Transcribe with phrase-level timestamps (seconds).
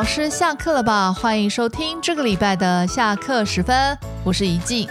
[0.00, 1.12] 老师下课了吧？
[1.12, 4.88] 欢迎收听这个礼拜的下课时分，我是怡静。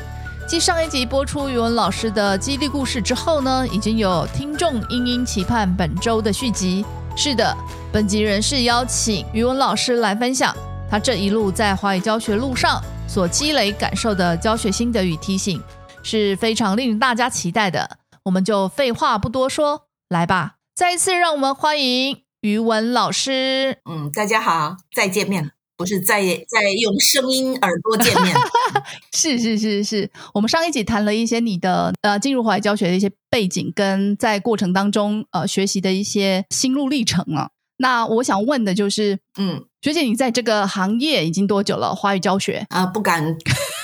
[0.47, 6.86] 继上一集播出语文老师的激励故事之后呢，已经有听众殷殷期盼本周的续集。
[7.18, 7.58] 是的，
[7.92, 10.56] 本集人是邀请语文老师来分享
[10.92, 15.60] 他这一路在华语教学路上所积累感受的教学心得与提醒，
[16.04, 17.98] 是非常令大家期待的。
[18.26, 20.58] 我们就废话不多说，来吧！
[20.76, 22.22] 再一次让我们欢迎。
[22.42, 28.34] 语文老师，嗯，大家好，再见面，不是再再用声音耳朵见面，
[29.12, 37.50] 是是是是，我们上一集谈了一些你的呃进入华语教学的一些背景，跟在过程当中呃学习的一些心路历程啊。
[37.82, 41.94] 那我想问的就是，嗯，学姐，你在这个行业已经多久了？
[41.94, 43.36] 华语教学啊，不敢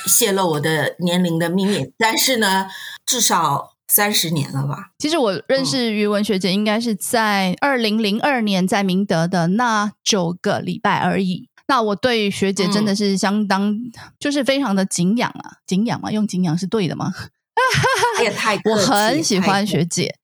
[0.08, 2.70] 泄露我的年龄的秘密，但是呢，
[3.06, 3.75] 至少。
[3.88, 4.92] 三十年了吧？
[4.98, 11.50] 其实我认识于文学姐，应该是在二零零二年在明德的那九个礼拜而已。
[11.68, 13.76] 那我对学姐真的是相当，
[14.20, 17.12] 就是非常的敬仰啊，敬仰嘛，用敬仰是对的吗？
[18.22, 20.16] 也太我很喜欢学姐，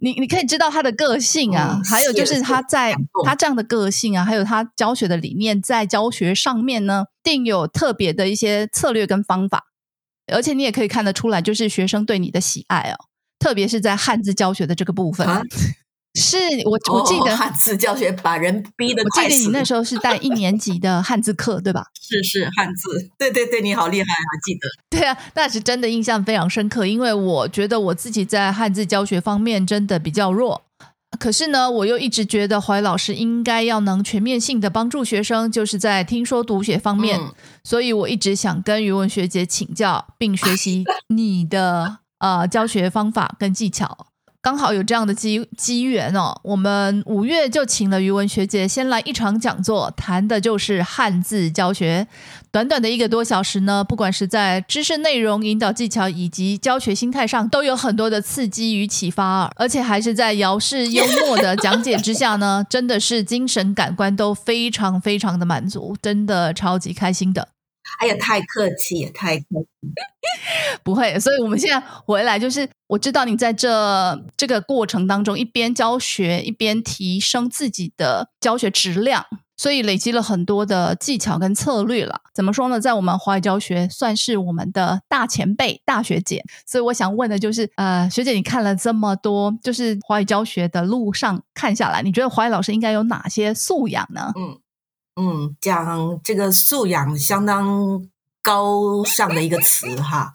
[0.00, 2.94] 你你可以知道她的个性啊，还有就是她在
[3.24, 9.64] 她这样的个性啊，还有她教学的理念，在教学上面呢，定有特别的一些策略跟方法。
[10.32, 13.04] 而且你也可以看得出来，就是学生对你的喜爱哦，
[13.38, 15.26] 特别是在汉字教学的这个部分。
[16.16, 21.86] 是我 我记得汉字教学把人逼得我记得你那时候是带一年级的汉字课，对吧？
[22.00, 24.30] 是是汉字，对对对，你好厉害啊！
[24.44, 30.62] 记得 对啊，那是真的印象非常深刻，因为我觉得我自己在汉字教学方面真的比较弱。
[31.18, 37.20] 可是呢，我又一直觉得怀老师应该要能全面性的帮助学生，就是在听说读写方面，
[37.62, 44.06] 所以我一直想跟语文学姐请教，并学习你的呃教学方法跟技巧。
[44.44, 52.06] 刚好有这样的机机缘哦，我们五月就请了于文学姐先来一场讲座，谈的就是汉字教学。
[52.52, 67.53] 短短的一个多小时呢，不管是在知识内容、引导技巧以及教学心态上，都有很多的刺激与启发，而且还是在姚氏幽默的讲解之下呢，真的是精神感官都非常非常的满足，真的超级开心的。
[68.00, 69.88] 哎呀，太客气，也太客气，
[70.82, 71.18] 不会。
[71.20, 79.24] 所以我们现在回来，就是我知道你在这这个过程当中，一边教学，一边提升自己的教学质量，
[79.56, 82.20] 所以累积了很多的技巧跟策略了。
[82.34, 82.80] 怎么说呢？
[82.80, 86.42] 在我们华语教学算是我们的大前辈、大学姐。
[86.66, 94.32] 所以我想问的就是，呃，学姐，你看了这么多，就是华语教学的路上看下来，你觉得华语老师应该有哪些素养呢？
[94.36, 94.58] 嗯。
[95.16, 98.10] 嗯，讲这个素养相当
[98.42, 100.34] 高尚的一个词哈，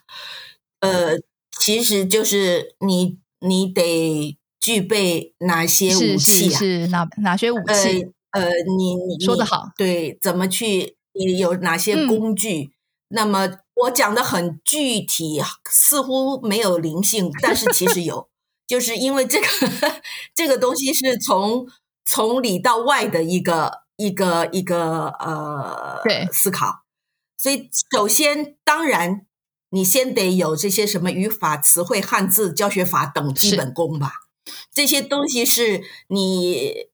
[0.79, 1.17] 呃，
[1.51, 6.57] 其实就是你你得具备哪些武器啊？
[6.57, 8.07] 是哪哪些武器？
[8.31, 10.95] 呃，你你说的好，对，怎么去？
[11.12, 12.72] 你有哪些工具？
[13.09, 18.29] 那么我讲的很具体，似乎没有灵性，但是其实有，
[18.66, 19.47] 就是因为这个
[20.34, 21.68] 这个东西是从
[22.06, 23.88] 从里到外的一个。
[24.00, 26.02] 一个一个呃，
[26.32, 26.86] 思考。
[27.38, 29.26] 所以，首先，当然，
[29.72, 34.12] 你先得有这些什么语法、词汇、汉字教学法等基本功吧。
[34.74, 36.88] 这些东西是你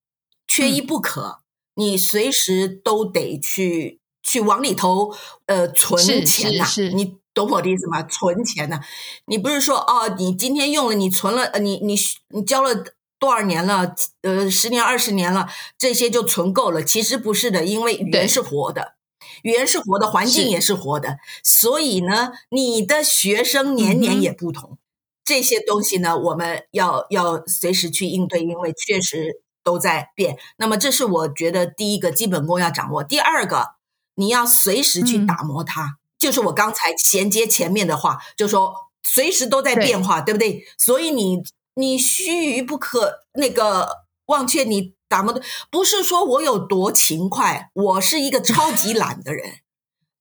[0.48, 1.42] 缺一不可，
[1.76, 5.14] 你随时都得去去往里头
[5.46, 6.66] 呃存钱呐。
[6.96, 8.02] 你懂我的意思吗？
[8.04, 8.82] 存钱呐，
[9.26, 11.96] 你不是说哦，你今天用了，你存了，呃，你你
[12.30, 12.84] 你交了。
[13.18, 13.96] 多少年了？
[14.22, 16.84] 呃，十年、二十年了，这些就存够了。
[16.84, 18.96] 其实不是的，因为语言是活的，
[19.44, 21.18] 语言是活的，环境也是活的。
[21.42, 24.78] 所以呢，你的学生年年也不同。
[25.24, 30.38] 这些东西呢，我们要要随时去应对，因为确实都在变。
[30.58, 33.04] 那么，这是我觉得第一个基本功要掌握。
[33.04, 33.76] 第二个，
[34.16, 40.66] 你要随时去打磨它，就是我刚才衔接前面的话，就说随时都在变化，对不对？
[40.78, 41.42] 所以你。
[41.76, 49.60] 你须臾不可那个忘却你打磨的，不是说我有多勤快，我是一个超级懒的人。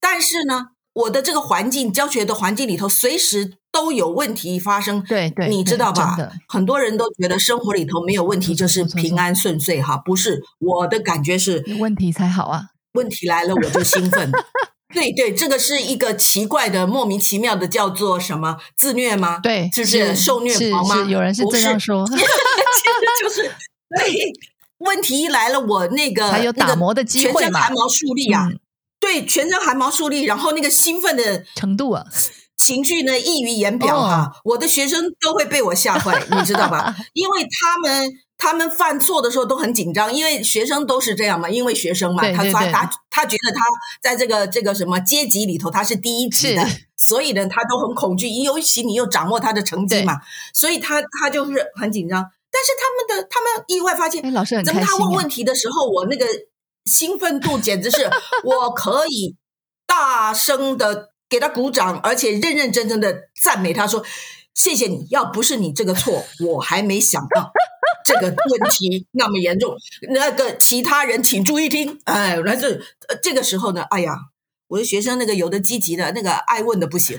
[0.00, 5.02] 但是呢，我的这个环境教学的环境里头，随时都有问题发生。
[5.02, 6.16] 对对，你知道吧？
[6.48, 14.30] 很多人都觉得生活里头没有问题就是平安顺遂哈，不是我的感觉是问题才好啊，问题来了我就兴奋。
[14.94, 19.40] 对对，这个是一个奇怪的、莫名其妙的，叫做什么自虐吗？
[19.42, 21.04] 对，就是受虐狂吗？
[21.10, 22.24] 有人是这样说， 其实
[23.22, 24.32] 就是对。
[24.78, 28.50] 问题一来了，我那个还有打磨的机会全身汗毛竖立啊！
[29.00, 32.04] 对，全身汗毛竖立，然后那个兴奋的程度啊，
[32.56, 34.32] 情绪呢溢于言表哈。
[34.44, 36.94] 我的学生都会被我吓坏，你知道吧？
[37.14, 38.10] 因为他们。
[38.36, 43.64] 他们犯错的时候都很紧张，因为学生都是这样嘛，因为学生嘛，他对对对他他他觉得他
[44.02, 46.66] 在这个这个什么阶级里头他是第一级的，
[46.96, 50.20] 所以呢，他都很恐惧，尤其你又掌握他的成绩嘛，
[50.52, 52.22] 所以他他就是很紧张。
[52.50, 56.26] 但是他们的他们意外发现哎，，老师很怎么他问问题的时候，我那个
[56.84, 58.10] 兴奋度简直是
[58.42, 59.36] 我可以
[59.86, 64.04] 大声的给他鼓掌，而且认认真真的赞美他说
[64.54, 67.52] ：“谢谢你，要不是你这个错， 我还没想到
[68.04, 69.74] 这个问题那么严重。
[70.12, 72.74] 那个其他人请注意听，哎，来这
[73.08, 74.16] 呃这个时候呢，哎呀。”
[74.68, 77.18] 我的学生那个有的积极的，那个爱问的不行，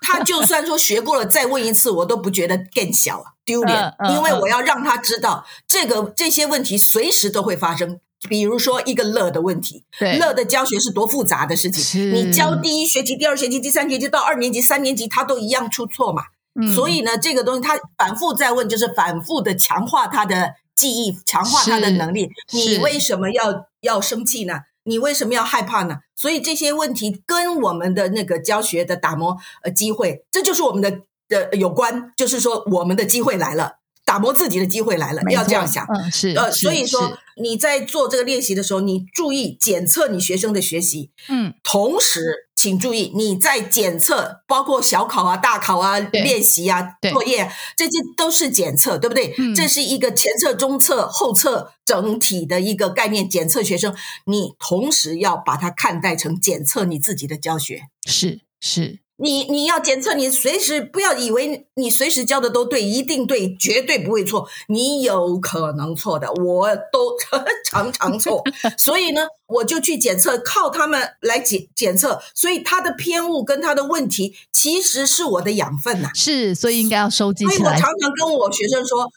[0.00, 8.00] 他就算说学过了再问一次，我都不觉得更小啊丢脸因为嗯我要让他知道这个这些问题随时都会发生。
[8.28, 16.22] 比如说一个乐的问题，对乐的教学是多复杂的事情，你教第一学期、第二学期、第三学期到二年级、三年级，他都一样出错嘛。
[16.60, 22.28] 嗯所以呢，这个东西他反复在问，就是反复的强化他的记忆，强化他的能力。
[22.52, 24.54] 你为什么要要生气呢？
[24.82, 25.98] 你为什么要害怕呢？
[26.16, 33.74] 所以这些问题跟我们的那个教学的打磨呃机会，这就是我们的的有关，就是说我们的机会来了，
[34.10, 35.86] 打磨自己的机会来了，要这样想。
[35.86, 49.32] 嗯，是，呃，所以说你在做这个练习的时候，你注意检测你学生的学习，嗯，同时，请注意你在检测，包括小考啊、大考啊、练习啊、作业啊，这些都是检测，对不对？
[49.38, 53.30] 嗯这是一个前测、中测、后测整体的一个概念。
[53.30, 53.94] 检测学生，
[54.26, 57.82] 你同时要把它看待成检测你自己的教学。
[58.08, 64.48] 是是，你你要检测，你随时不要以为你随时教的都对，一定对，绝对不会错。
[64.68, 67.16] 你有可能错的，我都
[67.64, 68.42] 常常错。
[68.78, 72.20] 所以呢，我就去检测，靠他们来检检测。
[72.34, 77.90] 所以他的偏误跟他的问题，其实是我的养分呐、是，所以应该要收集起来所以我常。
[78.00, 79.10] 常跟我学生说：“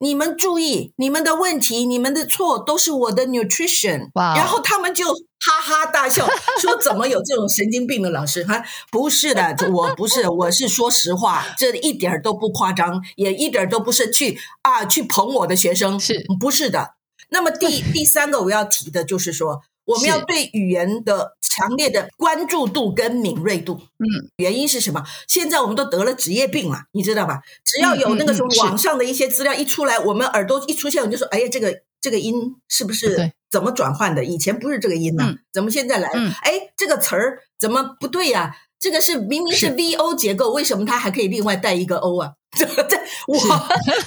[0.00, 5.04] 你们注意，你们的问题、你们的错都是我的 nutrition。”哇哦然后他们就
[5.40, 6.28] 哈哈大笑，
[6.60, 16.94] 说：“怎么有这种神经病的老师？”哈，不是的，我不是，我是说实话，这一点儿都不夸张，也一点儿都不是去啊去捧我的学生，是不是的？
[17.30, 23.80] 那么第 第三个我要提的就是说，我们要对语言的强烈的关注度跟敏锐度。
[23.98, 25.04] 嗯，原因是什么？
[25.26, 27.40] 现在我们都得了职业病了，你知道吧？
[27.64, 34.24] 只要有那个什么网上的一些资料一出来，我们耳朵一出现，我们就说：“哎呀，这个这个音是不是对怎么转换的？
[34.24, 36.14] 以前不是这个音呐、嗯怎么现在来了？
[36.14, 42.32] 嗯哎，这个词儿怎么不对呀、这个是明明是是 V O 结构，为什么它还可以另外带一个 O 啊？
[42.56, 42.98] 这这
[43.28, 43.38] 我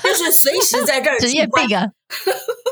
[0.04, 1.86] 就是随时在这儿 职业去关病啊，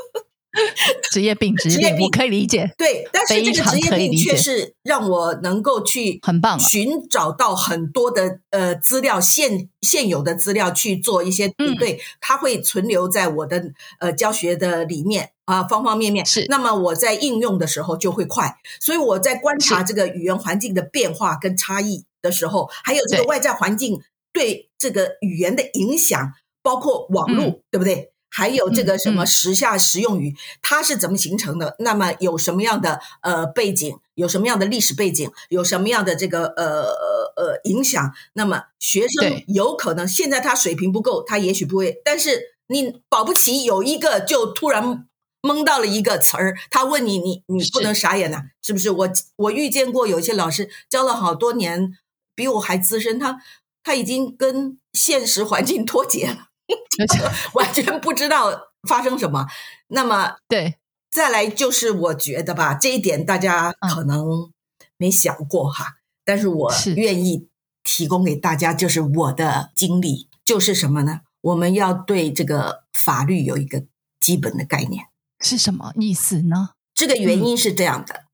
[1.10, 6.54] 职业病，职业病，可以理解，对，但是这个职业病却是让我能够去很棒。
[6.54, 11.76] 啊寻找到很多的呃资料现现有的资料去做一些比嗯。
[11.76, 16.24] 对，它会存留在我的呃教学的里面啊方方面面。
[16.24, 16.46] 是。
[16.48, 24.00] 那么我在应用的时候就会快，所以我在观察这个语言环境的变化跟差异的时候，还有这个外在环境
[24.32, 26.32] 对这个语言的影响，
[26.62, 28.11] 包括网络，对不对？
[28.34, 31.76] 还有这个什么时下实用语，它是怎么形成的？
[31.80, 33.94] 那么有什么样的呃背景？
[34.14, 35.30] 有什么样的历史背景？
[35.50, 38.10] 有什么样的这个呃呃呃影响？
[38.32, 45.06] 那么学生有可能现在他水平不够，他也许不会，但是你保不齐有一个就突然
[45.42, 48.90] 蒙到了一个词儿，他问你，你你不能傻眼呐、是不是？
[48.90, 51.98] 我我遇见过有一些老师教了好多年，
[52.34, 53.42] 比我还资深，他
[53.84, 56.51] 他已经跟现实环境脱节了。
[57.54, 58.50] 完全不知道
[58.88, 59.46] 发生什么。
[59.88, 60.76] 那么对，
[61.10, 64.50] 再来就是，我觉得吧，这一点大家嗯可能
[64.96, 67.48] 没想过哈，但是我愿意
[67.82, 71.20] 提供给大家，就是我的经历，就是什么呢？
[71.40, 73.84] 我们要对这个法律有一个
[74.20, 75.06] 基本的概念。
[75.40, 76.70] 是什么意思呢？
[76.94, 78.26] 这个原因是这样的：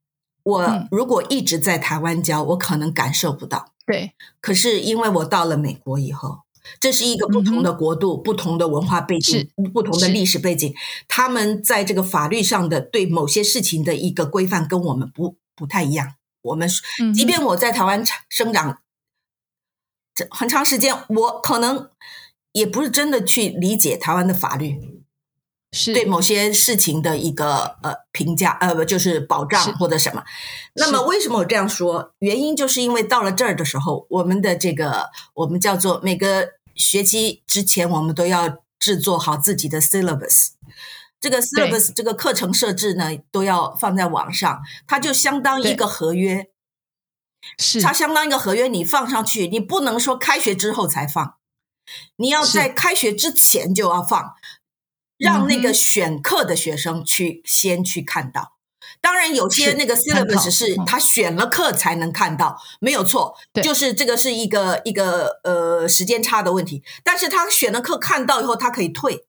[0.43, 3.73] 我嗯如果一直在台湾教，我可能感受不到。
[3.85, 6.41] 对，可是因为我到了美国以后，
[6.79, 10.73] 这是一个不同的国度、不同的文化背景、不同的历史背景，
[11.07, 16.15] 他们在这个法律上的对某些事情的一个规范跟我们不不太一样。
[16.41, 16.69] 我们
[17.13, 18.81] 即便我在台湾生长
[20.15, 21.89] 这很长时间，我可能
[22.53, 24.98] 也不是真的去理解台湾的法律。
[25.71, 30.23] 是对某些事情的一个呃评价，呃不就是保障或者什么。
[30.73, 32.13] 那么为什么我这样说？
[32.19, 40.53] 原因就是因为到了这儿的时候，我们的这个我们叫做每个学期之前，我们都要制作好自己的 syllabus。
[41.21, 46.47] 这个 syllabus 这个课程设置呢，都要放在网上，它就相当一个合约，
[47.59, 51.35] 是它相当一个合约，你放上去，你不能说开学之后才放，
[52.15, 54.33] 你要在开学之前就要放。
[55.19, 58.55] 让那个选课的学生去先去看到。
[59.01, 66.83] 当然，有些那个 syllabus 是他选了课才能看到，没有错，就是这个是一个一个呃时间差的问题。
[67.03, 69.25] 但是他选了课看到以后，他可以退，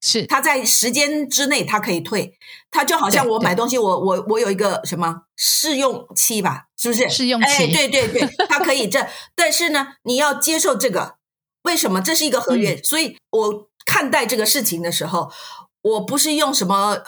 [0.00, 2.38] 是他在时间之内他可以退。
[2.70, 7.08] 他就好像我买东西，我我我有一个什么试用期吧，是不是？
[7.10, 9.06] 试用期，哎对对对，他可以这。
[9.34, 11.16] 但是呢，你要接受这个，
[11.64, 12.00] 为什么？
[12.00, 15.30] 这是一个合约，所以我看待这个事情的时候，
[15.82, 17.02] 我不是用什么，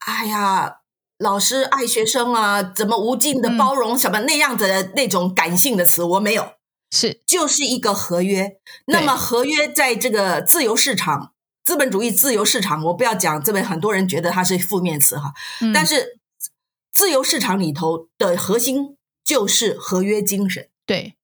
[0.00, 0.76] 哎呀。
[1.20, 6.52] 老师爱学生啊，怎么无尽的包容什么那样子的那种感性的词，我没有，
[6.92, 8.52] 是就是一个合约。
[8.86, 11.32] 那么合约在这个自由市场、
[11.64, 15.34] 资本主义自由市场，我不要讲这边很多人觉得它是负面词哈，
[15.74, 16.20] 但是
[16.92, 20.68] 自由市场里头的核心就是合约精神。
[20.86, 21.16] 对，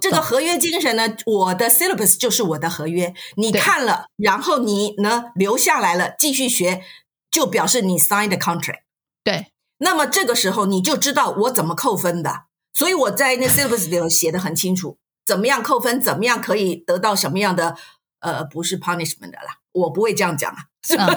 [0.00, 6.82] 这个合约精神呢，我的 syllabus 就是我的合约，你看了，然后你呢留下来了继续学，
[7.30, 8.82] 就表示你 sign the contract。
[9.24, 9.48] 对，
[9.78, 17.76] 那么这个时候你就知道我怎么扣分的，所以我在那 syllabus 里头写的很清楚，怎么样扣分，怎么样可以得到什么样的
[18.20, 21.08] 呃，不是 punishment 的啦，我不会这样讲啊，是吧？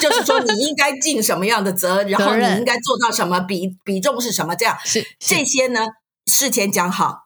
[0.00, 5.86] 就是说你应该尽什么样的责，然后你应该做到什么比比重是什么，这样是这些呢？
[6.26, 7.24] 事前讲好，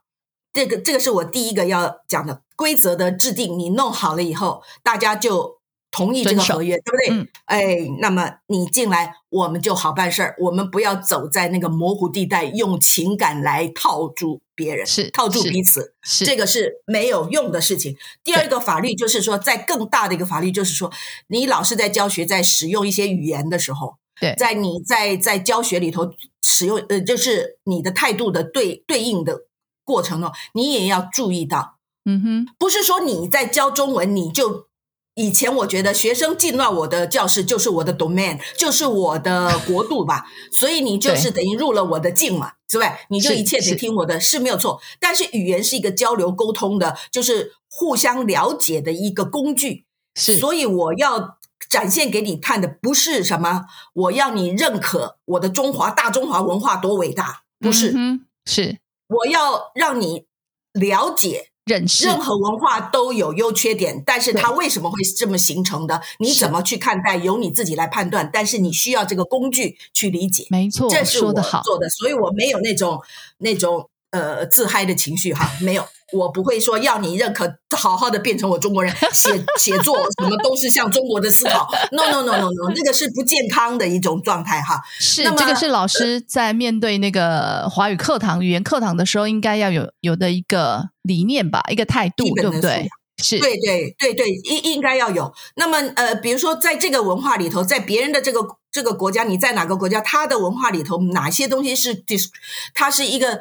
[0.55, 5.59] 这个这个是我第一个要讲的规则的制定，你弄好了以后，大家就。
[5.97, 7.31] 同意这个合约，对不对？
[7.45, 10.35] 哎，那么你进来，我们就好办事儿。
[10.41, 17.97] 我们不要走在那个模糊地带，用情感来套住别人，是套住彼此，是这个是没有用的事情。
[18.25, 20.91] 第二个法律就是说，在更大的一个法律就是说，
[21.29, 26.11] 你老师在教学，在使用一些语言的时候，对，在你在在教学里头
[26.43, 29.43] 使用，呃，就是你的态度的对对应的
[29.85, 34.67] 过程呢，你也要注意到，嗯哼，不是说你在教中文你就。
[35.17, 42.99] 以前我觉得学生进到我的教室就是我的 domain，就是我的国度吧，所以你就是等于入了我的境嘛，是吧？
[43.11, 44.81] 你就一切得听我的，是没有错。
[44.99, 49.85] 但是语言是一个交流沟通的，就是互相了解的一个工具。
[50.17, 51.39] 是，所以我要
[51.71, 57.95] 展现给你看的不是什么，我要你认可我的中华大中华文化多伟大，不是，
[58.47, 58.79] 是，
[59.15, 60.27] 我要让你
[60.73, 61.51] 了解。
[61.65, 65.99] 认识任何文化都有优缺点，但是它为什么会这么形成的？
[66.19, 67.17] 你怎么去看待？
[67.17, 68.29] 由你自己来判断。
[68.31, 70.47] 但是你需要这个工具去理解。
[70.51, 73.01] 没错，这是我做的，所以我没有那种
[73.39, 75.89] 那种呃自嗨的情绪哈，没有。
[76.13, 81.67] 我不会说要你认可，好好的变成我中国人，写写作什么都是像中国的思考。
[81.93, 84.83] No no no no no，那个是不健康的一种状态哈。
[84.99, 92.89] 是这个是老师在面对那个华语课堂、语言课堂的时候，应该要有有的一个理念吧，一个态度，对不对？
[93.23, 95.33] 是，对对对对，应应该要有。
[95.57, 102.27] 那么呃，比如说在这个文化里头，在别人的这个这个国家，你在哪个国家，他的文化里头哪些东西是 dis，
[102.75, 103.41] 它是一个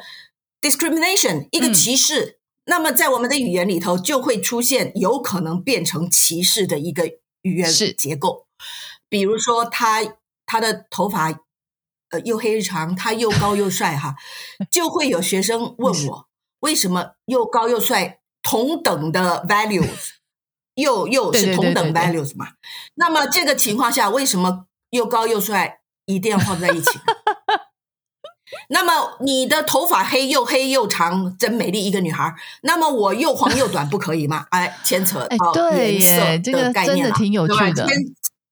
[0.62, 2.38] discrimination，一个歧视。
[2.66, 7.06] 那么，在我们的语言里头，就会出现有可能变成歧视的一个
[7.42, 8.46] 语言结构。
[9.08, 10.00] 比如说，他
[10.46, 11.28] 他的头发
[12.10, 14.16] 呃又黑又长，他又高又帅哈，
[14.70, 16.28] 就会有学生问我，
[16.60, 20.12] 为什么又高又帅同等的 values，
[20.74, 22.52] 又又是同等 values 嘛？
[22.94, 26.98] 那么这个情况下，为什么又高又帅一定要放在一起？
[28.68, 32.34] 那么你的头发黑又黑又长，真美丽一个女孩。
[32.62, 34.46] 那么我又黄又短，不可以吗？
[34.50, 37.72] 哎，牵扯到颜色的概念了，对吧？
[37.74, 37.86] 牵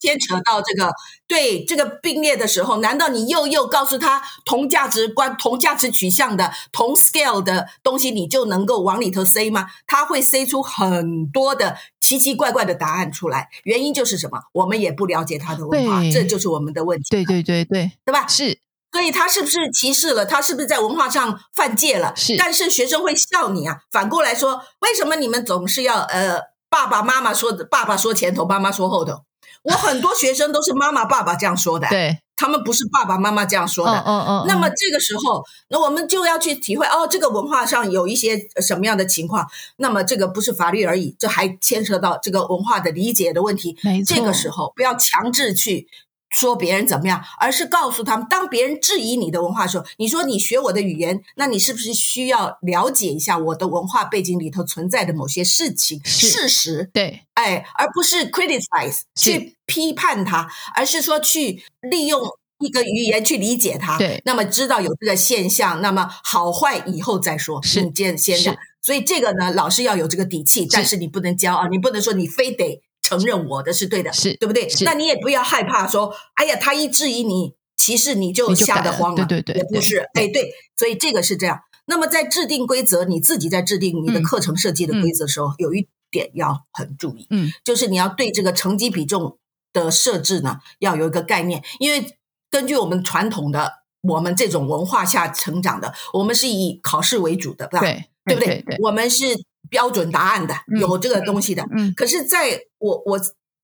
[0.00, 0.92] 牵扯到这个
[1.28, 9.68] 对这个并列的时候，难道你又又告诉他同价值观、同价值取向的同 scale 的东西，你就能够往里头塞吗？
[9.86, 13.48] 他会塞出很多的奇奇怪怪的答案出来。
[13.62, 14.40] 原因就是什么？
[14.52, 17.06] 我们也不了解他的文化，这就是我们的问题。
[17.08, 18.26] 对对对对，对吧？
[18.26, 18.58] 是。
[18.92, 20.26] 所以他是不是歧视了？
[20.26, 22.12] 他是不是在文化上犯戒了？
[22.14, 22.36] 是。
[22.36, 23.78] 但是学生会笑你啊。
[23.90, 27.64] 反过来说，为什么你们总是要呃爸爸妈妈说的？
[27.64, 29.22] 爸爸说前头，妈妈说后头。
[29.62, 33.92] 我很多学生都是妈妈爸爸这样说的，对他们不是爸爸妈妈这样说的。
[34.04, 34.44] 嗯嗯。
[34.46, 39.46] 那么这个时候，那我们就要去体会哦，这个文化上有一些什么样的情况？
[39.76, 43.78] 那么这个不是法律而已，这还牵涉到这个文化的理解的问题。
[43.82, 44.14] 没错。
[44.14, 45.88] 这个时候不要强制去。
[46.32, 56.90] 说别人怎么样，而是告诉他们，当别人质疑你的文化的时候，你说你学我的语言，那你是不是需要了解一下我的文化背景里头存在的某些事情、事实？
[56.92, 62.20] 对，哎，而不是 criticize 去批判他，而是说去利用
[62.58, 63.98] 一个语言去理解他。
[63.98, 68.58] 对，那么知道有这个现象，那么好坏以后再说，是先先。
[68.80, 72.82] 所以这个呢，老师要有这个底气，但是你不能骄傲，你不能说你非得。
[73.18, 74.68] 承认我的是对的，是对不对？
[74.84, 81.60] 那你也不要害怕说，哎呀，他一质疑你歧视，你就吓得慌了，对对对也不是，哎，对，所以这个是这样。
[81.86, 89.38] 那么在制定规则，你自己在制定你的嗯课程设计的规则的时候，有一点要很注意，嗯就是你要对这个成绩比重
[89.72, 92.16] 的设置呢，要有一个概念，因为
[92.50, 97.80] 根据我们传统的我们这种文化下成长的，我们是以考试为主的，对吧？
[97.80, 98.76] 对对不对对？
[98.80, 99.24] 我们是
[99.72, 101.66] 标准答案的，嗯有这个东西的。
[101.74, 103.18] 嗯可是在我我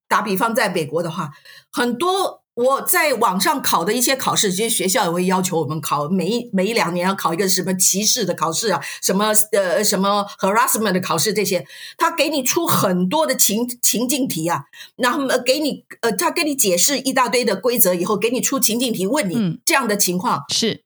[0.09, 1.31] 打比方，在美国的话，
[1.71, 11.67] 很多我在网上考的一些考试，其实学校也会要求我们考每一每一两年要考一个什么歧视的考试啊，什么呃什么 harassment 的考试这些，
[11.99, 14.65] 他给你出很多的情情境题啊，
[14.97, 19.61] 然后呃给你呃他给你解释一大堆的规则以后，给你出情境题，问你、嗯。
[19.67, 20.85] 这样的情况是。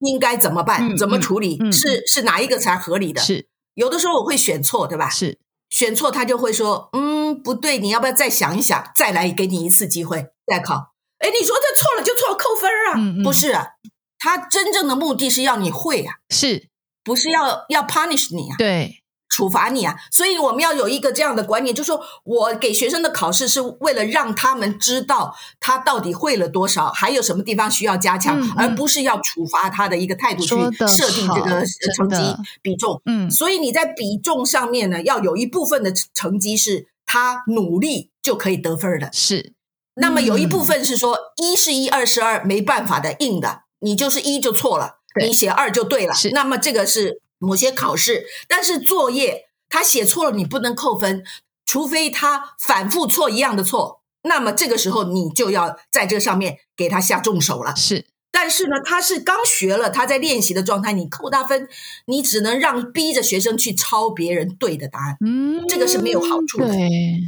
[0.00, 1.72] 应该怎么办，嗯怎么处理，嗯嗯。
[1.72, 3.22] 是是哪一个才合理的？
[3.22, 5.08] 是有的时候我会选错，对吧？
[5.10, 5.38] 是
[5.70, 10.94] 选错他就会说，嗯，不对，你要不要再想一想，再来给你一次机会再考？
[11.18, 12.94] 哎，你说这错了就错了，扣分啊？
[12.96, 13.66] 嗯嗯不是啊，
[14.18, 16.68] 他真正的目的是要你会啊，是，
[17.02, 19.02] 不是要要 punish 你啊，对
[19.34, 19.96] 处罚你啊。
[20.12, 30.54] 所以我们要有一个这样的观念，就是说我给学生的考试是为了让他们知道他到底会了多少，还有什么地方需要加强，而不是要处罚他的一个态度去
[30.86, 31.64] 设定这个
[31.96, 32.16] 成绩
[32.62, 33.02] 比重。
[33.06, 39.10] 嗯所以你在比重上面呢，要有一部分的成绩是他努力就可以得分的。
[39.12, 39.52] 是
[39.96, 46.14] 那么有一部嗯分是说一是一，二是二，没办法的，硬的，你就是一就错了，你写二就对了。
[46.32, 51.24] 那么这个是某些考试，但是作业他写错了，你不能扣分，
[51.66, 54.02] 除非他反复错一样的错。
[54.22, 57.74] 那么这个时候你就要在这上面给他下重手了。
[57.76, 61.68] 是但是呢，他是刚学了，他在练习的状态，你扣他分，
[62.06, 66.66] 你只能让逼着学生去抄别人对的答案，嗯，这个是没有好处的，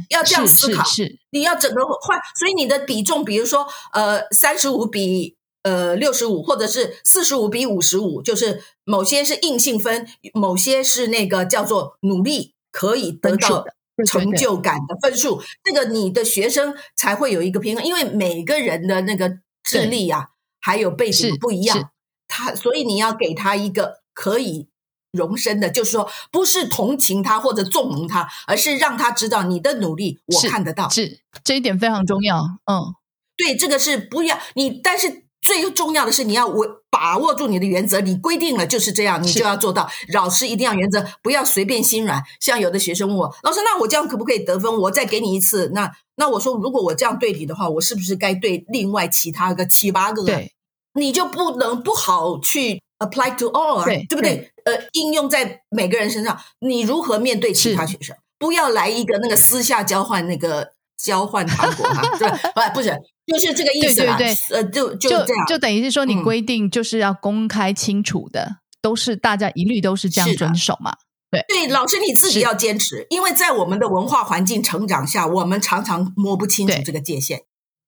[0.09, 13.65] 要这样思考是是你要整个换，所以你的比重，比如说呃三十五比呃六十五，或者是四十五比五十五，就是某些是硬性分，某些是那个叫做努力可以得到
[14.05, 20.29] 成就感的分数，这个你的学生才会有一个平衡，因为每个人的那个智力啊，
[20.61, 21.91] 还有背景不一样，
[22.27, 24.69] 他所以你要给他一个可以。
[25.13, 30.89] 容身的，就是说，不是同情他或者纵容他，而是让他知道你的努力我看得到。
[30.89, 32.37] 是这一点非常重要，
[32.69, 32.93] 嗯
[33.35, 39.89] 对，这个是不要你，但是最重要的是你要我把握住你的原则，你规定了就是这样，你就要做到。
[40.13, 42.21] 老师一定要原则，不要随便心软。
[42.39, 44.77] 像有的学生问我，老师，那我这样可不可以得分？
[44.79, 45.71] 我再给你一次。
[45.73, 50.51] 那那我说，如果我这样对你的话，我是不是该对另外其他个七八个？，对
[50.93, 54.51] 你就不能不好去 apply to all，啊对对不对？
[54.65, 58.15] 呃，应用在每个人身上，你如何面对其他学生？
[58.39, 62.29] 不要来一个那个私下交换那个交换糖果哈，对？
[62.29, 62.89] 不不是，
[63.27, 64.17] 就是这个意思啦。
[64.17, 65.45] 对对呃，就就就这样。
[65.47, 70.95] 就等于是说，你嗯规定就是要公开清楚的，都是大家一律都是这样遵守嘛。
[71.29, 77.41] 对对，老师你自己要坚持，因为在我们的文化环境成长下，我们常常摸不清楚这个界限。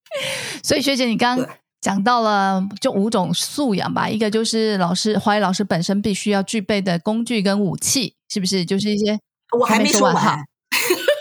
[0.62, 1.48] 所以学姐，你刚刚
[1.82, 8.66] 讲到了就五种素养吧，一个就是老师华语老师本身必须要具备的工具跟武器，是不是？
[8.66, 9.18] 就是一些
[9.58, 10.38] 我还没没说完，。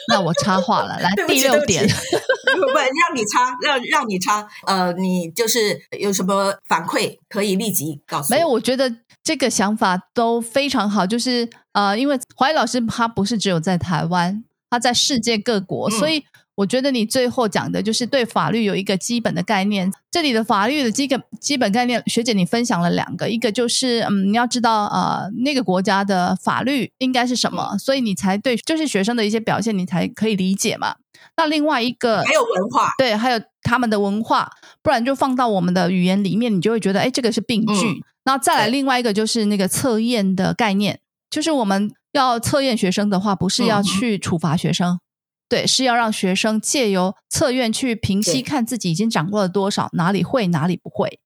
[0.09, 4.49] 那我插话了，来第六点 不让你插，让让你插。
[4.67, 8.33] 呃，你就是有什么反馈可以立即告诉。
[8.35, 8.93] 没有，我觉得
[9.23, 11.07] 这个想法都非常好。
[11.07, 16.25] 就是呃，因为华裔老师他不是只有在台湾，他在世界各国，嗯所以
[16.59, 19.93] 我觉得你最后讲的就是对法律有一个基本的概念。
[20.11, 30.97] 这里的法律的基本基本概念，学姐你分享了两个，一个就是嗯，你要知道呃那个国家的法律应该是什么，嗯所以你才对就是学生的一些表现你才可以理解嘛。
[31.37, 34.51] 那另外一个还有文化，对，还有他们的文化，
[34.83, 37.87] 不然就放到我们的语言里面，你就会觉得，哎，这个是病句。
[37.87, 44.99] 嗯然后再来另外一个就是那个测验的概念，就是我们要测验学生的话，不是要嗯去处罚学生，
[45.49, 51.21] 对，是要让学生借由测验去平息，看自己已经掌握了多少，哪里会，哪里不会。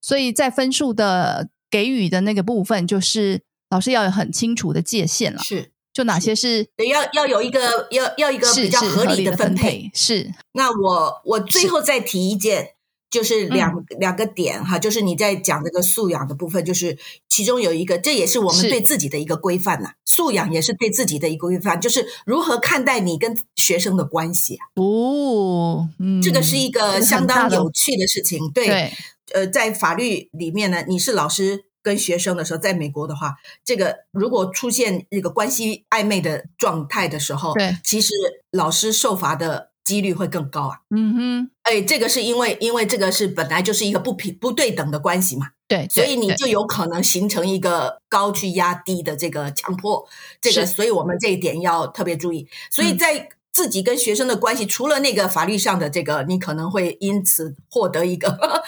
[0.00, 9.90] 所以在分数的给予的那个部分，就是老师要有很清楚的界限了，是就哪些是对，要要有一个要要一个比较合理的分分配。
[9.94, 12.75] 是那我我最后再提一件，
[13.10, 28.50] 就是两、嗯两个点哈，就是你在讲这个素养的部分，就是其中有一个，这也是我们对自己的一个规范呐、素养也是对自己的一个规范，就是如何看待你跟学生的关系啊，哦，嗯，这个是一个相当有趣的事情。
[28.52, 28.92] 对，对
[29.32, 31.64] 呃，在法律里面呢，你是老师。
[31.86, 38.12] 跟学生的时候，在美国的话，这个如果出现一个关系暧昧的状态的时候，对，其实
[38.50, 40.80] 老师受罚的几率会更高啊。
[40.90, 50.06] 嗯哼，哎，这个是因为因为这个是本来就是一个不平不对等的关系嘛，对，所以你就有可能形成一个高去压低的这个强迫，
[50.42, 52.48] 这个，所以我们这一点要特别注意。
[52.70, 52.98] 所以嗯。
[52.98, 58.62] 在自己跟学生的关系，除了那个法律上的这个，你可能会因此获得一个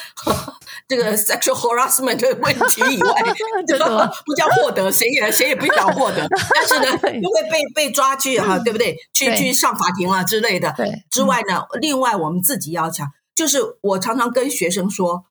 [0.88, 3.22] 这个 sexual harassment 的问题以外，
[3.68, 8.96] 这个不叫获得，谁也谁也不想获得， 但是呢，因为被被抓去哈，对不对？
[9.12, 10.72] 去对去上法庭了之类的。
[10.74, 15.26] 对之外呢，另外我们自己要强，就是我常常跟学生说，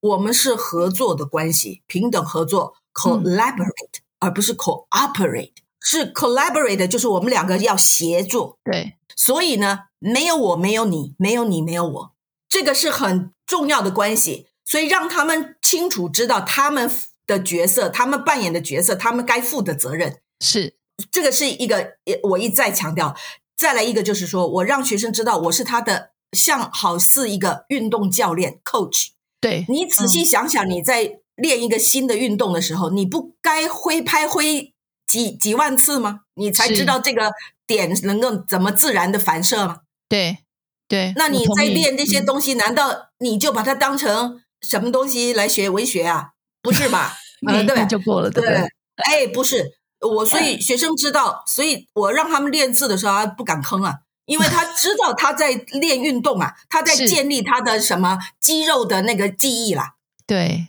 [0.00, 5.52] 我们是合作的关系，平等合作，collaborate，、而不是 cooperate。
[5.80, 8.58] 是 collaborate，就是我们两个要协作。
[8.62, 12.12] 对所以呢，没有我，没有你，没有你，没有我，
[12.46, 14.47] 这个是很重要的关系。
[14.68, 16.90] 所以让他们清楚知道他们
[17.26, 20.20] 的角色，他们扮演的角色，他们该负的责任。
[20.40, 20.76] 是
[21.10, 23.16] 这个是一个，也我一再强调。
[23.56, 29.12] 再来一个就是说，我让学生知道我是他的，像好似一个运动教练 coach。
[29.40, 34.74] 对，你仔细想想，你在练一个新的运动的时候，你不该挥拍挥
[35.06, 36.20] 几几万次吗？
[36.34, 37.32] 你才知道这个
[37.66, 39.78] 点能够怎么自然的反射吗？
[40.08, 40.38] 对
[40.86, 46.30] 对，那你在练这些嗯东西，难道你就把它当成什么东西来学文学啊？
[46.62, 47.16] 不是吧？
[47.46, 48.66] 呃， 练一对就过了，对不对对？，
[49.04, 49.64] 哎，不是
[50.00, 59.94] 我，所以学生知道，所以我让他们练字的时候，他不敢吭啊，因为他知道他在练运动啊，他在 建立他的什么肌肉的那个记忆啦。
[60.26, 60.68] 对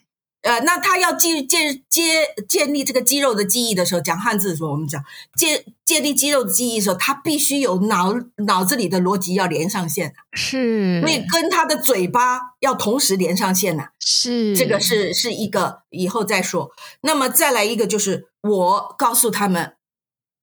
[0.50, 5.04] 呃，那他要建建建建立这个肌肉的记忆的时候，讲汉字的时候，我们讲
[5.36, 8.16] 建建立肌肉的记忆的时候，他必须有脑
[8.48, 16.72] 脑子里的逻辑要连上线，是，所以跟他的嘴巴要同时连上线呐、是这个是是一个以后再说。
[17.02, 19.76] 那么再来一个就是，我告诉他们，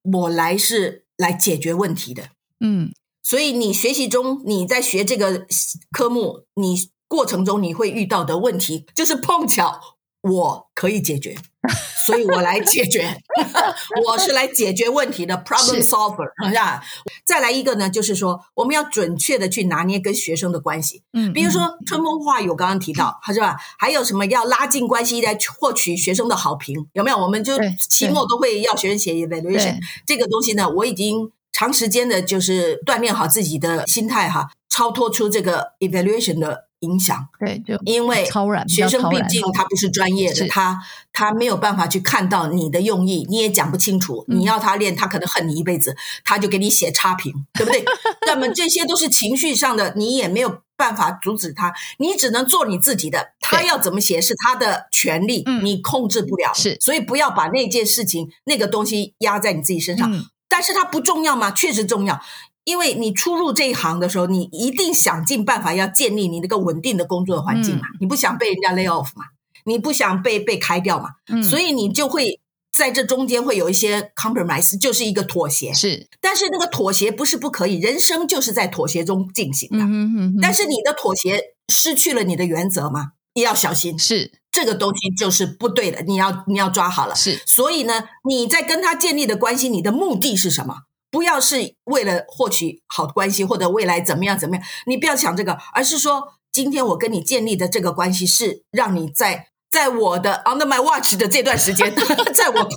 [0.05, 2.29] 我来是来解决问题的。
[2.61, 2.92] 嗯
[3.25, 5.47] 所以你学习中，你在学这个
[5.90, 9.81] 科目，你过程中你会遇到的问题，就是碰巧
[10.29, 11.37] 我可以解决，
[12.07, 13.21] 所以我来解决，
[14.07, 16.83] 我是来解决问题的 problem solver，是吧？
[17.25, 23.57] 再来一个呢，就是说我们要准确的去拿捏跟学生的关系，嗯，比如嗯说春风化雨，我刚刚提到，是吧？
[23.79, 27.19] 还有什么要拉近关系来获取学生的好评，有没有？
[27.19, 27.55] 我们就
[27.89, 40.81] 期末都会要学生写 evaluation 这个东西呢，我已经长时间的就是锻炼好自己的心态哈，超脱出这个 evaluation 的影响，对就因为超然学生毕竟他不是专业的，是他
[41.12, 44.25] 他没有办法去看到你的用意，你也讲不清楚。
[44.29, 47.85] 嗯你要他练，他可能恨你一辈子，他就给你写差评，对不对？
[48.27, 53.33] 那么这些都是情绪上的，你也没有办法阻止他，你只能做你自己的。
[53.40, 56.53] 他要怎么写是他的权利，嗯你控制不了。
[56.55, 60.12] 是所以不要把那件事情、那个东西压在你自己身上。
[60.12, 61.51] 嗯但是它不重要吗？
[61.51, 62.18] 确实重要，
[62.66, 69.26] 因为你初入这一行的时候，你一定想尽办法要建立你那个稳定的工作环境嘛，你不想被人家 lay off 嘛，
[69.64, 72.40] 你不想被被开掉嘛，嗯，所以你就会
[72.72, 75.72] 在这中间会有一些 compromise，就是一个妥协。
[75.72, 79.79] 是但是那个妥协不是不可以，人生就是在妥协中进行的。
[79.79, 87.14] 嗯哼哼哼，但是你的妥协失去了你的原则嘛，你要小心，是这个东西就是不对的，你要你要抓好了。
[87.14, 90.79] 是所以呢，你在跟他建立的关系，你的目的是什么？
[91.16, 101.90] 不要是为了获取好的关系，或者未来怎么样怎么样，你不要想这个，而是说，今天我跟你建立的这个关系是让你在在我的 under my watch 的这段时间，
[102.35, 102.70] 在我碰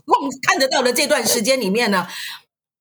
[0.48, 2.08] 看得到的这段时间里面呢，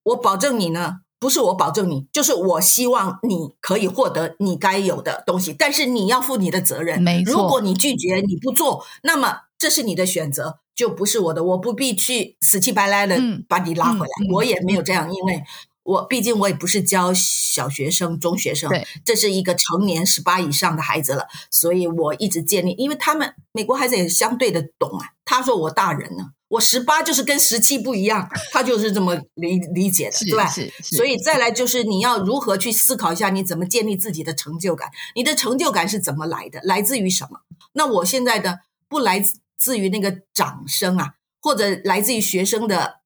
[0.05, 7.03] 我保证你呢，不是我保证你，就是我希望你可以获得你该有的东西，但是你要负你的责任。
[7.03, 15.43] 没错如果你拒绝，你不做，那么这是你的选择，就不是我的，我不必去死乞白赖的嗯把你拉回来，我也没有这样，因为。
[15.89, 18.71] 我毕竟我也不是教小学生、中学生，
[19.07, 25.07] 这是一个成年十八以上的孩子了，所以我一直建立，因为他们美国孩子也相对的懂啊。
[25.25, 30.53] 他说我大人呢，我十八就是跟十七不一样，他就是这么理理解的，对吧？
[30.83, 34.91] 所以再来就是你要如何去思考一下，你怎么建立自己的成就感？
[35.15, 36.61] 你的成就感是怎么来的？
[36.65, 37.41] 来自于什么？
[37.73, 38.61] 那我现在的
[38.91, 39.25] 不来
[39.59, 43.01] 自于那个掌声啊，或者来自于学生的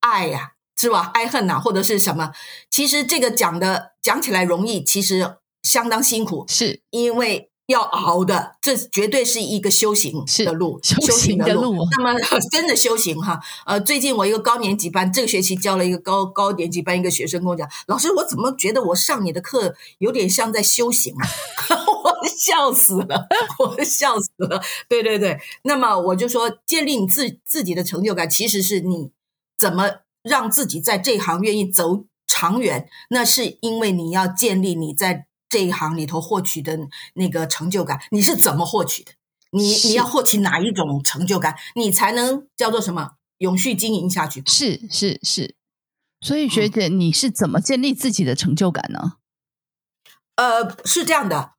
[0.00, 1.10] 爱呀、是吧？
[1.14, 2.32] 爱恨呐、或者是什么？
[2.70, 11.76] 其实这个讲的讲起来容易，其实相当辛苦，是因为要熬的，这绝对是一个修行的路，修行的路。
[11.98, 12.18] 那么
[12.50, 21.28] 真的修行哈，呃，最近我一个高年级班，这个学期教了一个高高年级班一个学生跟我讲，老师，我怎么觉得我上你的课有点像在修行啊？
[22.04, 23.28] 我笑死了，
[23.58, 24.62] 我笑死了。
[24.88, 29.10] 对对对，那么我就说，建立你自自己的成就感，其实是你
[29.58, 29.90] 怎么
[30.22, 35.27] 让自己在这行愿意走长远，那是因为你要建立你在。
[35.48, 36.78] 这一行里头获取的
[37.14, 39.12] 那个成就感，你是怎么获取的？
[39.50, 44.42] 你你要获取哪一种成就感，你才能叫做什么永续经营下去？
[44.44, 45.54] 是是是，
[46.20, 49.14] 所以学姐，你是怎么建立自己的成就感呢？
[50.36, 51.52] 呃，是这样的，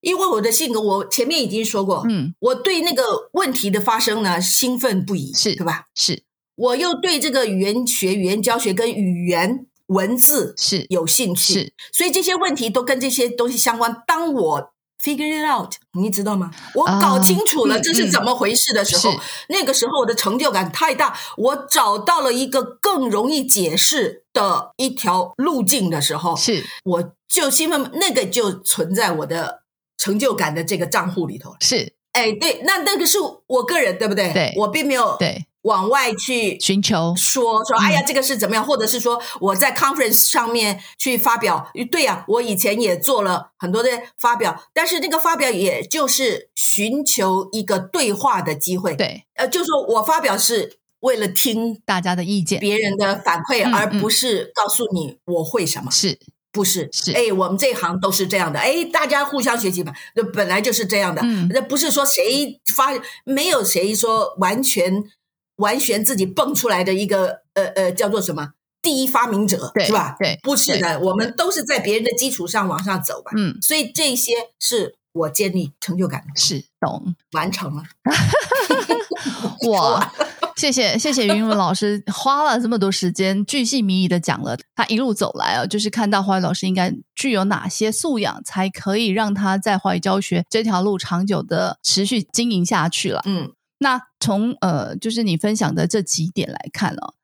[0.00, 5.86] 因为我的性格，我前面已经说过，嗯，我对那个问题的发生呢兴奋不已，是对吧？
[5.94, 6.24] 是，
[6.56, 9.66] 我又对这个语言学、语言教学跟语言。
[9.90, 14.02] 文字是有兴趣，是，所以这些问题都跟这些东西相关。
[14.06, 14.72] 当我
[15.02, 16.50] figure it out，你知道吗？
[16.74, 19.14] 我搞清楚了这是怎么回事的时候，
[19.48, 21.18] 那个时候我的成就感太大。
[21.36, 29.62] 我找到了一个更容易解释的一条路径的时候，是，我就兴奋，那个就存在我的
[29.96, 31.56] 成就感的这个账户里头。
[31.60, 34.32] 是，哎，对，那那个是我个人，对不对？
[34.32, 35.46] 对，我并没有对。
[35.62, 37.14] 往外去寻求。
[37.16, 38.64] 说说，哎呀，这个是怎么样？
[38.64, 56.18] 或者是说我在 conference 上面去发表，对呀，我以前也做了很多的发表，但是那个发表也就是寻求一个对话的机会，对，呃，就说我发表是为了听大家的意见、别人的反馈，而不是告诉你我会什么，是。
[56.52, 56.88] 不是？
[56.92, 62.88] 是，哎，我们这行都是这样的，哎，大家互相学习嘛，那本来就是这样的，那不是说谁发，
[63.24, 65.04] 没有谁说完全。
[65.60, 68.50] 完全自己蹦出来的一个呃呃叫做什么
[68.82, 70.16] 第一发明者是吧？
[70.18, 73.30] 对，不是的，我们都是在别人的基础上往上走吧。
[73.36, 77.82] 嗯，所以这些是我建立成就感的，是懂完成了。
[79.68, 80.12] 哇，
[80.56, 93.20] 谢谢谢谢云文老师花了这么多时间，巨细靡遗的讲了他一路走来啊，就是看到华语老师应该具有哪些素养，才可以让他在华语教学这条路长久的持续经营下去了。
[93.26, 93.52] 嗯。
[93.82, 97.14] 那从呃，就是你分享的这几点来看哦，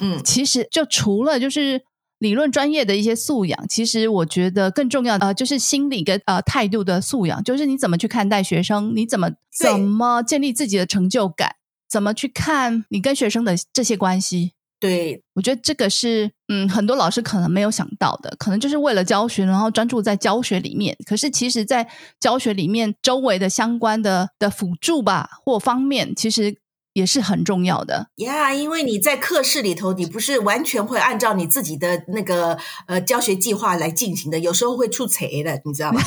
[0.00, 1.82] 嗯，其实就除了就是
[2.18, 11.56] 理论专业的一些素养，其实我觉得更重要的呃，就是心理跟呃态度的素养，就是你怎么去看待学生，你怎么怎么建立自己的成就感，
[11.88, 14.52] 怎么去看你跟学生的这些关系。
[14.86, 20.96] 对，我觉得这个是嗯，很多老师可能没有想到的，可能就是为了教学，然后专注在教学里面。
[21.04, 21.88] 可是其实，在
[22.20, 26.56] 教学里面，周围的相关的的辅助吧或方面，其实
[26.92, 28.08] 也是很重要的。
[28.16, 36.00] 呀，因为你在课室里头，你不是完全会按照你自己的那个呃教学计划来进行的，有时候会出错的，你知道吗？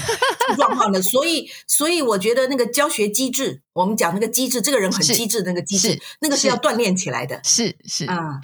[0.48, 1.02] 出状况的。
[1.02, 7.42] 所以，所以我觉得那个教学机制，我们讲那个机制，这个人很机智，那个机制，那个是要锻炼起来的。
[7.44, 8.40] 是是啊。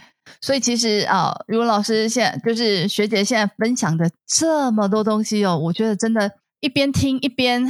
[0.46, 7.68] 所以其实啊，如果老师现在就是学姐现在分享的这么多东西哦，我觉得真的，一边听一边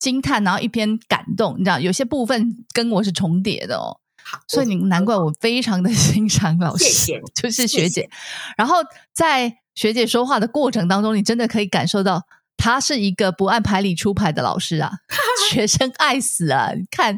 [0.00, 4.00] 惊叹，然后一边感动，你知道，有些部分跟我是重叠的哦。
[4.48, 8.10] 所以你难怪我非常的 欣赏老师，就是学姐。
[8.56, 8.78] 然后
[9.14, 12.26] 在学姐说话的过程当中，你真的可以感受到，
[12.56, 14.90] 她是一个不按牌理出牌的老师啊，
[15.52, 16.72] 学生爱死啊！
[16.74, 17.16] 你看，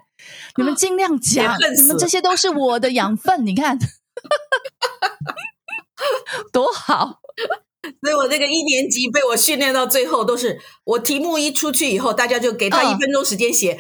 [0.59, 3.79] 你们尽量讲，你们这些都是我的养分，你看。
[6.53, 7.21] 多好！
[8.03, 13.79] 所以我那个一年级被我训练到最后，都是我题目一出去以后，大家就给他一分钟时间写，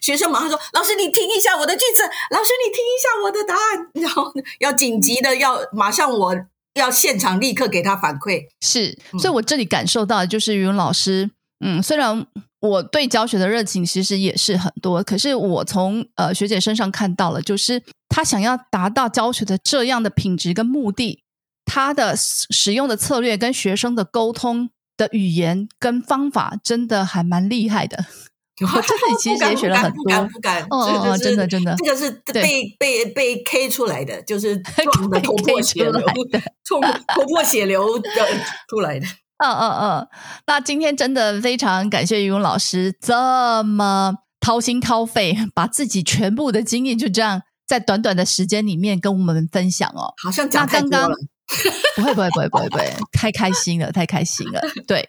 [0.00, 6.34] 学生马上说：“老师，你听一下我的句子，老师，你听一下我的答案。”然后要紧急的要马上，我
[6.74, 8.46] 要现场立刻给他反馈。
[8.60, 11.30] 是，所以我这里感受到就是语文老师，
[11.64, 12.26] 嗯，虽然。
[12.66, 21.22] 我对教学的热情其实也是很多，可是我从呃学姐身上看到了，就是她想要达到教学的这样的品质跟目的，
[21.64, 28.04] 她的使用的策略跟学生的沟通的语言跟方法，真的还蛮厉害的。
[28.62, 34.56] 我这里其实也学了很多，不敢不敢，哦哦，真的真的，这个是被被被 K 出来的，就是
[34.94, 36.00] 撞的头破血流，
[36.64, 38.10] 冲头破血流的
[38.70, 39.06] 出来的。
[39.38, 40.08] 嗯嗯嗯，
[40.46, 50.14] 那今天真的非常感谢于文老师这么掏心掏肺，把自己全部的经验就这样在短短的时间里面跟我们分享哦。
[50.24, 51.14] 好像讲太多了，
[51.96, 54.62] 不会不会不会不会不会，太开心了太开心了。
[54.86, 55.06] 对，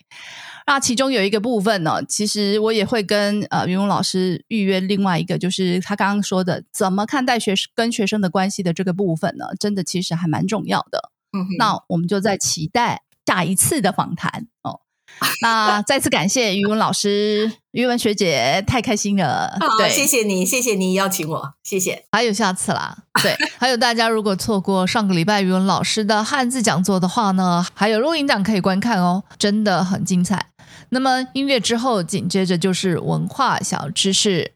[0.66, 11.12] 那其中有一个部分呢，其实我也会跟呃于文老师预约另外一个，就是他刚刚说的怎么看待学生跟学生的关系的这个部分呢，真的其实还蛮重要的。
[11.32, 13.04] 嗯，那我们就在期待。
[13.28, 14.80] 下一次的访谈哦，
[15.44, 19.58] 那再次感谢于文老师、于文学姐，太开心了。
[19.60, 22.06] 好，谢谢你，谢谢你邀请我，谢谢。
[22.14, 22.98] 还有下次啦。
[23.22, 30.52] 对， 还有大家如果错过上个礼拜于文老师的汉字讲座的话呢，还有录音档可以观看哦，真的很精彩。
[30.90, 34.54] 那么音乐之后，紧接着就是文化小知识。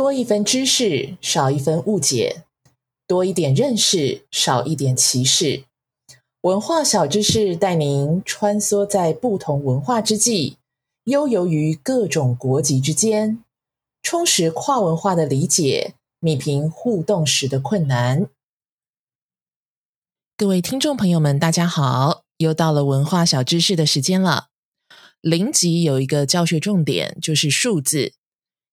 [0.00, 2.44] 多一分知识，少一分误解；
[3.06, 5.64] 多一点认识，少一点歧视。
[6.40, 10.56] 文化小知识带您穿梭在不同文化之际，
[11.04, 13.44] 悠游于各种国籍之间，
[14.02, 18.26] 充实跨文化的理解，弭平互动时的困难。
[20.34, 24.46] 各位听众朋友们，大家好，又到了文化小知识的时间了。
[25.20, 28.14] 零级有一个教学重点，就是数字。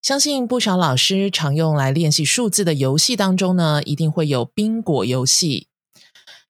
[0.07, 5.67] 相信不少老师常用来练习数字的游戏当中呢，一定会有宾果游戏。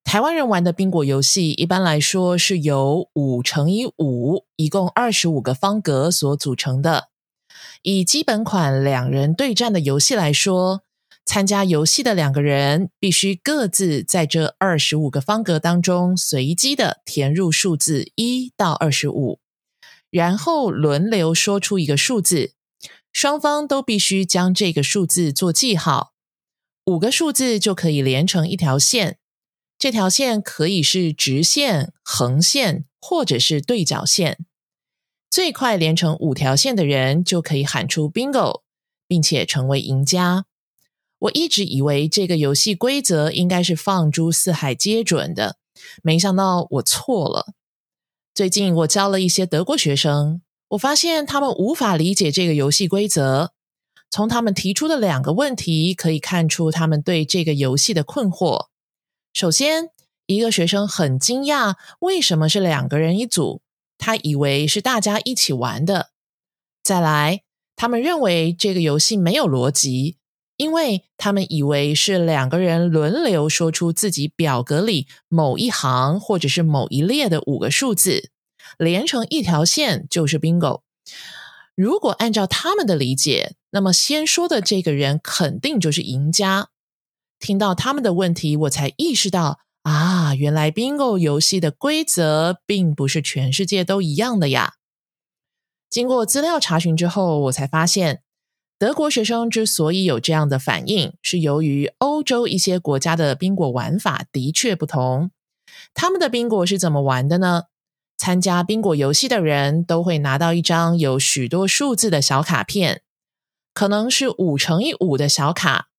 [0.04, 7.08] 台湾人玩的宾果游戏，一般来说是由五乘以五，一共二十五个方格所组成的。
[7.82, 10.84] 以基本款两人对战的游戏来说，
[11.26, 19.40] 参加游戏的两个人必须各自在这二十五个方格当中随机的填入数字一到二十五，
[20.12, 22.52] 然后轮流说出一个数字。
[23.18, 26.14] 双方都必须将这个数字做记号，
[26.86, 29.18] 五个数字就可以连成一条线。
[29.80, 34.46] 这条线可以是直线、横线，或者是对角线。
[35.32, 38.62] 最快连成五条线的人就可以喊出 “bingo”，
[39.08, 40.46] 并且成为赢家。
[41.18, 45.58] 我一直以为这个游戏规则应该是放诸四海皆准的，
[46.04, 47.56] 没想到我错了。
[48.36, 50.44] 最近我教了一些德国学生。
[50.70, 53.54] 我发现他们无法理解这个游戏规则。
[54.10, 58.68] 从他们提出的两个问题可以看出，他们对这个游戏的困惑。
[59.34, 59.90] 首先，
[60.26, 63.62] 一个学生很惊讶，为什么是两个人一组？
[63.98, 66.12] 他以为是大家一起玩的。
[66.84, 67.44] 再来，
[67.76, 70.18] 他们认为这个游戏没有逻辑，
[70.56, 78.32] 因为他们以为是两个人轮流说出自己表格里某一行或者是某一列的五个数字。
[78.78, 80.82] 连成一条线就是 bingo。
[81.76, 86.70] 如果按照他们的理解，那么先说的这个人肯定就是赢家。
[87.40, 94.74] 听到他们的问题，我才意识到啊，原来 bingo 游戏的规则并不是全世界都一样的呀。
[95.90, 98.24] 经过资料查询之后，我才发现，
[98.80, 105.32] 德国学生之所以有这样的反应，是由于欧洲一些国家的宾果玩法的确不同。
[105.94, 107.64] 他们的宾果是怎么玩的呢？
[108.18, 113.04] 参加宾果游戏的人都会拿到一张有许多数字的小卡片，
[113.74, 115.90] 可能是五乘以五的小卡，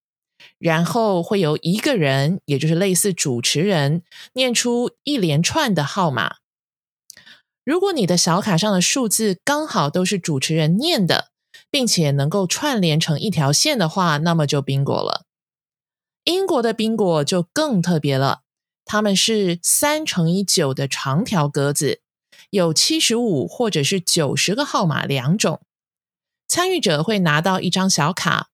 [0.58, 4.02] 然后会有一个人，也就是类似主持人，
[4.32, 6.36] 念出一连串的号码。
[7.64, 11.30] 如果你的小卡上的数字刚好都是主持人念的，
[11.70, 15.26] 并且能够串联成一条线的话，那么就宾果了。
[16.24, 18.40] 英国的宾果就更特别了，
[18.84, 22.00] 他们是三乘以九的长条格子。
[22.50, 25.60] 有七十五或者是九十个号码两种，
[26.46, 28.48] 参与者会拿到一张小卡，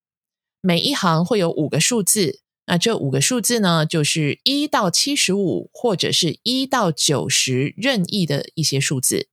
[0.61, 9.29] 每一行会有五个数字，那这五个数字呢，就是一到七十五或者是一到九十任意的一些数字，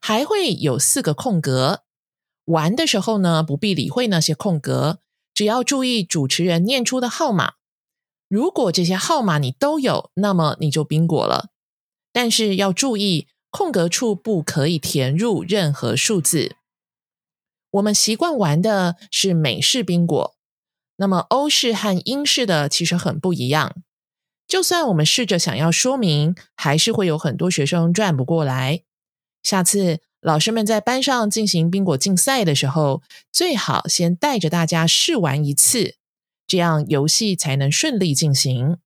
[0.00, 1.82] 还会有四个空格。
[2.46, 5.00] 玩的时候呢，不必理会那些空格，
[5.34, 7.54] 只要注意主持人念出的号码。
[8.28, 11.50] 如果这些号码你都有，那么你就宾果了。
[12.14, 13.28] 但是要注意。
[13.56, 16.56] 空格处不可以填入任何数字。
[17.70, 20.34] 我们习惯玩的是美式宾果，
[20.96, 23.76] 那么欧式和英式的其实很不一样。
[24.48, 28.82] 就算我们试着想要说明，还是会有很多学生转不过来。
[29.44, 35.94] 下次老师们在班上进行宾果竞赛的时候，最好先带着大家试玩一次，
[36.48, 38.78] 这样游戏才能顺利进行。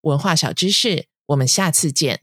[0.00, 2.20] 文化小知识，我们下次见。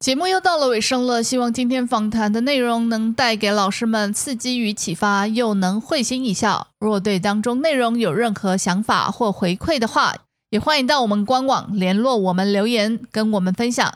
[0.00, 6.68] 节目又到了尾声了，希望今天访谈的内容能带给老师们刺激与启发，又能会心一笑。
[6.78, 10.14] 若对当中内容有任何想法或回馈的话，
[10.48, 13.92] 也欢迎到我们官网联络我们留言，跟我们分享。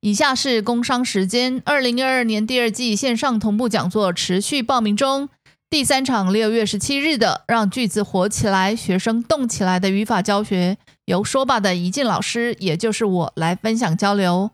[0.00, 5.28] 以下是工商时间：二零二二年第二季线上同步讲座持续报名中，
[5.68, 14.52] 第三场六月十七日的“让句子活起来，学生动起来”的语法教学，由说吧的怡静老师，也就是我来分享交流。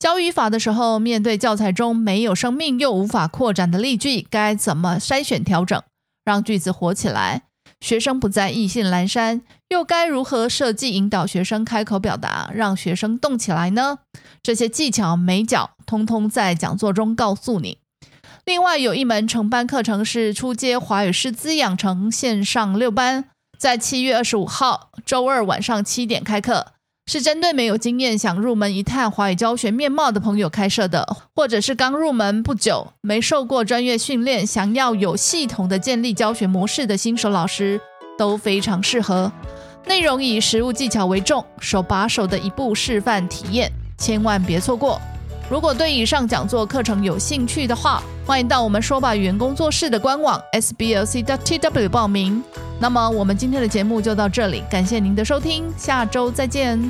[0.00, 5.80] 教语法的时候，面对教材中没有生命又无法扩展的例句，该怎么筛选调整，
[6.24, 7.42] 让句子活起来？
[7.82, 13.98] 学生不再意兴阑珊，又该如何设计引导学生开口表达，让学生动起来呢？
[14.42, 17.76] 这些技巧美角，通通在讲座中告诉你。
[18.46, 23.26] 另外，有一门成班课程是初阶华语师资养成线上六班，
[23.58, 26.72] 在七月二十五号周二晚上七点开课。
[27.12, 37.80] 是针对没有经验想入门一探华语教学面貌的朋友开设的，或者是刚入门不久、没受过专业训练、想要有系统的建立教学模式的新手老师
[38.16, 39.32] 都非常适合。
[39.86, 45.00] 内容以实务技巧为重，手把手的一步示范体验，千万别错过。
[45.50, 52.40] 如果对以上讲座课程有兴趣的话，欢迎到我们说吧语言工作室的官网 sblc.tw 报名。
[52.80, 56.80] 那么我们今天的节目就到这里，感谢您的收听，下周再见。